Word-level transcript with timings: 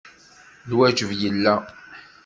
Lwajeb 0.69 1.11
yella. 1.21 1.55